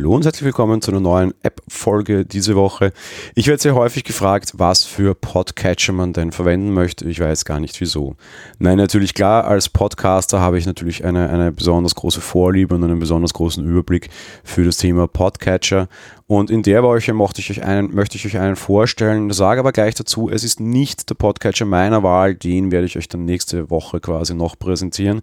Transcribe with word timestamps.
Hallo 0.00 0.14
und 0.14 0.24
herzlich 0.24 0.46
willkommen 0.46 0.80
zu 0.80 0.92
einer 0.92 1.00
neuen 1.00 1.34
App-Folge 1.42 2.24
diese 2.24 2.56
Woche. 2.56 2.94
Ich 3.34 3.48
werde 3.48 3.60
sehr 3.60 3.74
häufig 3.74 4.02
gefragt, 4.02 4.54
was 4.56 4.82
für 4.82 5.14
Podcatcher 5.14 5.92
man 5.92 6.14
denn 6.14 6.32
verwenden 6.32 6.72
möchte. 6.72 7.06
Ich 7.06 7.20
weiß 7.20 7.44
gar 7.44 7.60
nicht 7.60 7.78
wieso. 7.82 8.16
Nein, 8.58 8.78
natürlich 8.78 9.12
klar, 9.12 9.44
als 9.44 9.68
Podcaster 9.68 10.40
habe 10.40 10.56
ich 10.56 10.64
natürlich 10.64 11.04
eine, 11.04 11.28
eine 11.28 11.52
besonders 11.52 11.94
große 11.94 12.22
Vorliebe 12.22 12.76
und 12.76 12.82
einen 12.82 12.98
besonders 12.98 13.34
großen 13.34 13.62
Überblick 13.62 14.08
für 14.42 14.64
das 14.64 14.78
Thema 14.78 15.06
Podcatcher. 15.06 15.86
Und 16.30 16.48
in 16.48 16.62
der 16.62 16.84
Woche 16.84 17.12
möchte 17.12 17.40
ich 17.40 17.50
euch 17.50 17.64
einen, 17.64 17.92
möchte 17.92 18.16
ich 18.16 18.24
euch 18.24 18.38
einen 18.38 18.54
vorstellen, 18.54 19.32
sage 19.32 19.58
aber 19.58 19.72
gleich 19.72 19.96
dazu, 19.96 20.30
es 20.30 20.44
ist 20.44 20.60
nicht 20.60 21.10
der 21.10 21.16
Podcatcher 21.16 21.64
meiner 21.64 22.04
Wahl, 22.04 22.36
den 22.36 22.70
werde 22.70 22.86
ich 22.86 22.96
euch 22.96 23.08
dann 23.08 23.24
nächste 23.24 23.68
Woche 23.68 23.98
quasi 23.98 24.32
noch 24.32 24.56
präsentieren. 24.56 25.22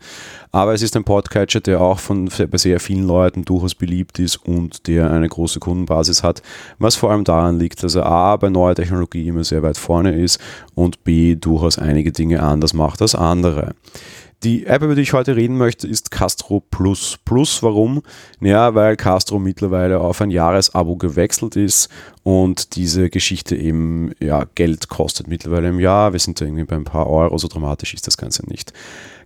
Aber 0.51 0.73
es 0.73 0.81
ist 0.81 0.97
ein 0.97 1.05
Podcatcher, 1.05 1.61
der 1.61 1.79
auch 1.79 1.99
von 1.99 2.29
bei 2.51 2.57
sehr 2.57 2.81
vielen 2.81 3.07
Leuten 3.07 3.45
durchaus 3.45 3.73
beliebt 3.73 4.19
ist 4.19 4.35
und 4.45 4.66
der 4.87 5.11
eine 5.11 5.27
große 5.27 5.59
Kundenbasis 5.59 6.23
hat, 6.23 6.41
was 6.79 6.95
vor 6.95 7.11
allem 7.11 7.23
daran 7.23 7.59
liegt, 7.59 7.83
dass 7.83 7.95
er 7.95 8.05
A 8.05 8.35
bei 8.37 8.49
neuer 8.49 8.75
Technologie 8.75 9.27
immer 9.27 9.43
sehr 9.43 9.63
weit 9.63 9.77
vorne 9.77 10.13
ist 10.13 10.39
und 10.75 11.03
B 11.03 11.35
durchaus 11.35 11.77
einige 11.77 12.11
Dinge 12.11 12.43
anders 12.43 12.73
macht 12.73 13.01
als 13.01 13.15
andere. 13.15 13.73
Die 14.43 14.67
App, 14.67 14.83
über 14.83 14.93
die 14.93 15.01
ich 15.01 15.13
heute 15.13 15.35
reden 15.35 15.57
möchte, 15.57 15.87
ist 15.87 16.11
Castro 16.11 16.59
Plus. 16.59 17.17
Plus, 17.25 17.63
warum? 17.63 18.03
Naja, 18.39 18.75
weil 18.75 18.95
Castro 18.95 19.39
mittlerweile 19.39 19.99
auf 19.99 20.21
ein 20.21 20.29
Jahresabo 20.29 20.95
gewechselt 20.95 21.55
ist 21.55 21.89
und 22.21 22.75
diese 22.75 23.09
Geschichte 23.09 23.55
eben 23.55 24.11
ja, 24.19 24.45
Geld 24.53 24.89
kostet 24.89 25.27
mittlerweile 25.27 25.69
im 25.69 25.79
Jahr. 25.79 26.13
Wir 26.13 26.19
sind 26.19 26.39
da 26.39 26.45
irgendwie 26.45 26.65
bei 26.65 26.75
ein 26.75 26.83
paar 26.83 27.09
Euro, 27.09 27.35
so 27.39 27.47
dramatisch 27.47 27.95
ist 27.95 28.05
das 28.05 28.15
Ganze 28.15 28.47
nicht. 28.47 28.73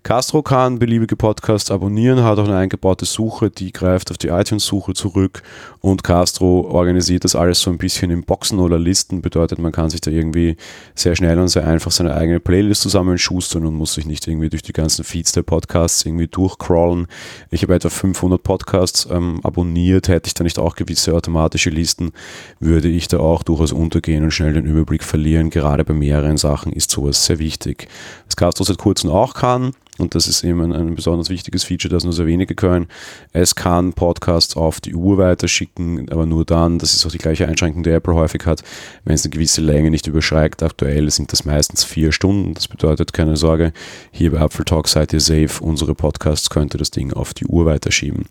Castro 0.04 0.41
kann 0.41 0.80
beliebige 0.80 1.16
Podcasts 1.16 1.70
abonnieren, 1.70 2.24
hat 2.24 2.40
auch 2.40 2.48
eine 2.48 2.57
eingebaute 2.57 3.05
Suche, 3.05 3.52
die 3.52 3.71
greift 3.71 4.10
auf 4.10 4.18
die 4.18 4.30
iTunes-Suche 4.30 4.94
zurück 4.94 5.44
und 5.80 6.04
Castro 6.04 6.62
organisiert 6.62 7.24
das 7.24 7.35
alles 7.35 7.62
so 7.62 7.70
ein 7.70 7.77
bisschen 7.77 8.10
in 8.10 8.24
Boxen 8.24 8.57
oder 8.60 8.79
Listen, 8.79 9.22
bedeutet, 9.22 9.60
man 9.60 9.72
kann 9.72 9.91
sich 9.91 10.02
da 10.02 10.10
irgendwie 10.10 10.57
sehr 10.96 11.16
schnell 11.16 11.38
und 11.38 11.49
sehr 11.49 11.68
einfach 11.68 11.91
seine 11.91 12.16
eigene 12.16 12.40
Playlist 12.40 12.82
zusammenschustern 12.82 13.63
und 13.63 13.76
muss 13.76 13.94
sich 13.94 14.07
nicht 14.07 14.27
irgendwie 14.27 14.49
durch 14.49 14.63
die 14.63 14.74
ganzen 14.74 15.04
Feeds 15.04 15.34
der 15.34 15.44
Podcasts 15.44 16.04
irgendwie 16.04 16.27
durchcrawlen. 16.27 17.05
Ich 17.52 17.62
habe 17.62 17.76
etwa 17.76 17.90
500 17.90 18.41
Podcasts 18.41 19.07
ähm, 19.12 19.40
abonniert, 19.44 20.07
hätte 20.07 20.27
ich 20.27 20.34
da 20.34 20.44
nicht 20.44 20.57
auch 20.57 20.76
gewisse 20.76 21.13
automatische 21.13 21.70
Listen, 21.70 22.12
würde 22.60 22.88
ich 22.88 23.07
da 23.07 23.20
auch 23.20 23.44
durchaus 23.44 23.72
untergehen 23.72 24.24
und 24.24 24.32
schnell 24.32 24.54
den 24.54 24.66
Überblick 24.66 25.04
verlieren. 25.04 25.52
Gerade 25.52 25.85
bei 25.85 25.94
mehreren 25.94 26.38
Sachen 26.38 26.74
ist 26.74 26.90
sowas 26.90 27.24
sehr 27.24 27.38
wichtig. 27.38 27.88
Was 28.26 28.35
Castro 28.35 28.63
seit 28.63 28.79
kurzem 28.79 29.12
auch 29.12 29.35
kann, 29.35 29.74
und 30.02 30.16
das 30.16 30.27
ist 30.27 30.44
eben 30.44 30.74
ein, 30.74 30.96
besonders 30.96 31.30
wichtiges 31.30 31.63
Feature, 31.63 31.94
das 31.94 32.04
nur 32.04 32.13
sehr 32.13 32.26
wenige 32.26 32.55
können. 32.55 32.88
Es 33.32 33.55
kann 33.55 33.94
Podcasts 33.94 34.57
auf 34.57 34.82
die 34.82 34.96
Uhr 34.96 35.18
weiterschicken, 35.18 36.10
aber 36.10 36.26
nur 36.26 36.46
dann, 36.46 36.80
das 36.80 36.94
ist 36.94 37.05
auch 37.05 37.12
die 37.12 37.18
gleiche 37.18 37.48
Einschränkung, 37.48 37.84
die 37.84 37.91
Apple 37.91 38.16
häufig 38.16 38.46
hat, 38.46 38.63
wenn 39.05 39.16
es 39.16 39.24
eine 39.24 39.32
gewisse 39.32 39.62
Länge 39.62 39.91
nicht 39.91 40.07
überschreitet. 40.07 40.63
Aktuell 40.63 41.10
sind 41.12 41.32
das 41.32 41.46
meistens 41.46 41.84
vier 41.84 42.12
Stunden. 42.12 42.54
Das 42.54 42.68
bedeutet, 42.68 43.13
keine 43.13 43.38
Sorge, 43.38 43.74
hier 44.12 44.32
bei 44.32 44.44
Apple 44.44 44.66
Talk 44.66 44.88
seid 44.88 45.13
ihr 45.13 45.22
safe. 45.22 45.63
Unsere 45.63 45.96
Podcasts 45.96 46.49
könnte 46.49 46.77
das 46.77 46.91
Ding 46.91 47.13
auf 47.13 47.34
die 47.34 47.46
Uhr 47.46 47.66
weiterschieben. 47.66 48.26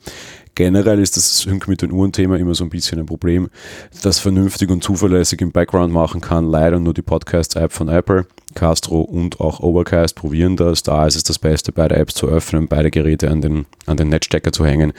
Generell 0.54 1.00
ist 1.00 1.16
das 1.16 1.38
Sync 1.38 1.68
mit 1.68 1.82
den 1.82 1.92
Uhren-Thema 1.92 2.36
immer 2.36 2.54
so 2.54 2.64
ein 2.64 2.70
bisschen 2.70 2.98
ein 2.98 3.06
Problem, 3.06 3.48
das 4.02 4.18
vernünftig 4.18 4.70
und 4.70 4.82
zuverlässig 4.82 5.40
im 5.40 5.52
Background 5.52 5.92
machen 5.92 6.20
kann. 6.20 6.44
Leider 6.44 6.78
nur 6.78 6.94
die 6.94 7.02
Podcast-App 7.02 7.72
von 7.72 7.88
Apple. 7.88 8.26
Castro 8.54 9.00
und 9.02 9.40
auch 9.40 9.60
Overcast 9.60 10.16
probieren 10.16 10.56
das. 10.56 10.82
Da 10.82 11.06
ist 11.06 11.14
es 11.14 11.22
das 11.22 11.38
Beste, 11.38 11.70
beide 11.70 11.94
Apps 11.96 12.14
zu 12.14 12.26
öffnen, 12.26 12.66
beide 12.66 12.90
Geräte 12.90 13.30
an 13.30 13.40
den, 13.40 13.66
an 13.86 13.96
den 13.96 14.08
Netzstecker 14.08 14.52
zu 14.52 14.66
hängen 14.66 14.92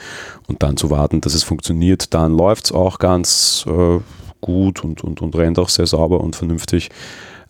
und 0.48 0.62
dann 0.62 0.78
zu 0.78 0.90
warten, 0.90 1.20
dass 1.20 1.34
es 1.34 1.42
funktioniert. 1.42 2.14
Dann 2.14 2.36
läuft 2.36 2.66
es 2.66 2.72
auch 2.72 2.98
ganz 2.98 3.66
äh, 3.68 4.00
gut 4.40 4.82
und, 4.82 5.04
und, 5.04 5.20
und 5.20 5.36
rennt 5.36 5.58
auch 5.58 5.68
sehr 5.68 5.86
sauber 5.86 6.22
und 6.22 6.34
vernünftig. 6.34 6.88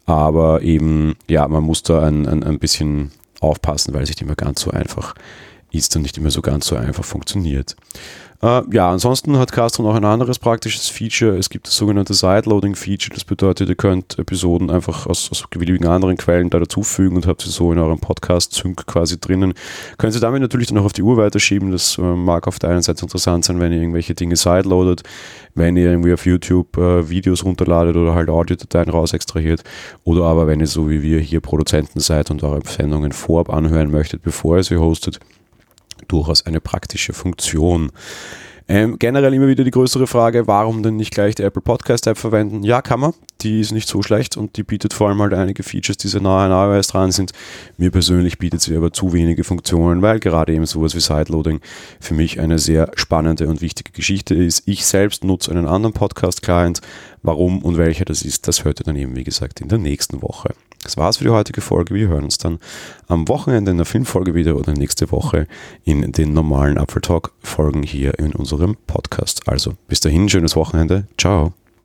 Aber 0.04 0.62
eben, 0.62 1.14
ja, 1.28 1.46
man 1.46 1.62
muss 1.62 1.84
da 1.84 2.02
ein, 2.02 2.26
ein, 2.26 2.42
ein 2.42 2.58
bisschen 2.58 3.12
aufpassen, 3.40 3.94
weil 3.94 4.02
es 4.02 4.08
nicht 4.08 4.22
immer 4.22 4.34
ganz 4.34 4.60
so 4.60 4.72
einfach 4.72 5.14
ist 5.14 5.51
und 5.72 6.02
nicht 6.02 6.18
immer 6.18 6.30
so 6.30 6.42
ganz 6.42 6.66
so 6.66 6.76
einfach 6.76 7.04
funktioniert. 7.04 7.76
Äh, 8.42 8.62
ja, 8.72 8.90
ansonsten 8.90 9.38
hat 9.38 9.52
Castro 9.52 9.84
noch 9.84 9.94
ein 9.94 10.04
anderes 10.04 10.40
praktisches 10.40 10.88
Feature. 10.88 11.36
Es 11.38 11.48
gibt 11.48 11.68
das 11.68 11.76
sogenannte 11.76 12.12
Sideloading-Feature. 12.12 13.14
Das 13.14 13.24
bedeutet, 13.24 13.68
ihr 13.68 13.76
könnt 13.76 14.18
Episoden 14.18 14.68
einfach 14.68 15.06
aus, 15.06 15.30
aus 15.30 15.44
beliebigen 15.48 15.86
anderen 15.86 16.16
Quellen 16.16 16.50
da 16.50 16.58
dazufügen 16.58 17.14
und 17.14 17.26
habt 17.28 17.42
sie 17.42 17.50
so 17.50 17.72
in 17.72 17.78
eurem 17.78 18.00
Podcast-Sync 18.00 18.84
quasi 18.86 19.20
drinnen. 19.20 19.54
Könnt 19.96 20.16
ihr 20.16 20.20
damit 20.20 20.42
natürlich 20.42 20.66
dann 20.66 20.78
auch 20.78 20.86
auf 20.86 20.92
die 20.92 21.04
Uhr 21.04 21.16
weiterschieben. 21.16 21.70
Das 21.70 21.96
äh, 21.98 22.02
mag 22.02 22.48
auf 22.48 22.58
der 22.58 22.70
einen 22.70 22.82
Seite 22.82 23.02
interessant 23.02 23.44
sein, 23.44 23.60
wenn 23.60 23.72
ihr 23.72 23.78
irgendwelche 23.78 24.16
Dinge 24.16 24.34
sideloadet, 24.34 25.04
wenn 25.54 25.76
ihr 25.76 25.90
irgendwie 25.90 26.12
auf 26.12 26.26
YouTube 26.26 26.76
äh, 26.78 27.08
Videos 27.08 27.44
runterladet 27.44 27.94
oder 27.94 28.16
halt 28.16 28.28
Audiodateien 28.28 28.90
raus 28.90 29.12
extrahiert. 29.12 29.62
Oder 30.02 30.24
aber 30.24 30.48
wenn 30.48 30.58
ihr 30.58 30.66
so 30.66 30.90
wie 30.90 31.00
wir 31.00 31.20
hier 31.20 31.40
Produzenten 31.40 32.00
seid 32.00 32.32
und 32.32 32.42
eure 32.42 32.62
Sendungen 32.66 33.12
vorab 33.12 33.50
anhören 33.50 33.92
möchtet, 33.92 34.22
bevor 34.22 34.56
ihr 34.56 34.64
sie 34.64 34.78
hostet 34.78 35.20
durchaus 36.12 36.46
eine 36.46 36.60
praktische 36.60 37.12
Funktion. 37.12 37.90
Ähm, 38.68 38.98
generell 38.98 39.34
immer 39.34 39.48
wieder 39.48 39.64
die 39.64 39.70
größere 39.70 40.06
Frage, 40.06 40.46
warum 40.46 40.82
denn 40.82 40.96
nicht 40.96 41.12
gleich 41.12 41.34
die 41.34 41.42
Apple 41.42 41.62
Podcast 41.62 42.06
App 42.06 42.16
verwenden? 42.16 42.62
Ja, 42.62 42.80
kann 42.80 43.00
man. 43.00 43.12
Die 43.40 43.60
ist 43.60 43.72
nicht 43.72 43.88
so 43.88 44.02
schlecht 44.02 44.36
und 44.36 44.56
die 44.56 44.62
bietet 44.62 44.92
vor 44.92 45.08
allem 45.08 45.20
halt 45.20 45.34
einige 45.34 45.64
Features, 45.64 45.96
die 45.96 46.06
sehr 46.06 46.20
nahe 46.20 46.48
an 46.48 46.70
iOS 46.70 46.86
dran 46.86 47.10
sind. 47.10 47.32
Mir 47.76 47.90
persönlich 47.90 48.38
bietet 48.38 48.60
sie 48.60 48.76
aber 48.76 48.92
zu 48.92 49.12
wenige 49.12 49.42
Funktionen, 49.42 50.00
weil 50.00 50.20
gerade 50.20 50.54
eben 50.54 50.64
sowas 50.64 50.94
wie 50.94 51.00
Sideloading 51.00 51.60
für 51.98 52.14
mich 52.14 52.38
eine 52.38 52.60
sehr 52.60 52.92
spannende 52.94 53.48
und 53.48 53.60
wichtige 53.60 53.90
Geschichte 53.90 54.34
ist. 54.34 54.62
Ich 54.66 54.86
selbst 54.86 55.24
nutze 55.24 55.50
einen 55.50 55.66
anderen 55.66 55.92
Podcast-Client. 55.92 56.80
Warum 57.22 57.62
und 57.62 57.78
welcher 57.78 58.04
das 58.04 58.22
ist, 58.22 58.48
das 58.48 58.64
hört 58.64 58.80
ihr 58.80 58.84
dann 58.84 58.96
eben, 58.96 59.16
wie 59.16 59.24
gesagt, 59.24 59.60
in 59.60 59.68
der 59.68 59.78
nächsten 59.78 60.22
Woche. 60.22 60.54
Das 60.82 60.96
war's 60.96 61.18
für 61.18 61.24
die 61.24 61.30
heutige 61.30 61.60
Folge. 61.60 61.94
Wir 61.94 62.08
hören 62.08 62.24
uns 62.24 62.38
dann 62.38 62.58
am 63.06 63.28
Wochenende 63.28 63.70
in 63.70 63.76
der 63.76 63.86
Filmfolge 63.86 64.34
wieder 64.34 64.56
oder 64.56 64.72
nächste 64.72 65.12
Woche 65.12 65.46
in 65.84 66.10
den 66.12 66.32
normalen 66.32 66.78
Apfeltalk 66.78 67.30
Folgen 67.42 67.84
hier 67.84 68.18
in 68.18 68.32
unserem 68.32 68.76
Podcast. 68.86 69.48
Also 69.48 69.74
bis 69.86 70.00
dahin, 70.00 70.28
schönes 70.28 70.56
Wochenende. 70.56 71.06
Ciao. 71.16 71.52